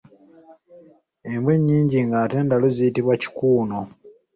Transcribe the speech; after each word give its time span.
Embwa 1.31 1.51
ennyingi 1.55 1.97
ng’ate 2.07 2.37
ndalu 2.45 2.67
ziyitibwa 2.75 3.13
Kikuuno. 3.21 3.81